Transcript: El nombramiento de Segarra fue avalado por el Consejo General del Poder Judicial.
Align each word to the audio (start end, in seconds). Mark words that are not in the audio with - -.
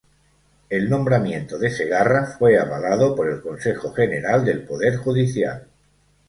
El 0.71 0.89
nombramiento 0.89 1.59
de 1.59 1.69
Segarra 1.69 2.25
fue 2.25 2.57
avalado 2.57 3.15
por 3.15 3.29
el 3.29 3.39
Consejo 3.39 3.93
General 3.93 4.43
del 4.43 4.63
Poder 4.63 4.95
Judicial. 4.97 5.67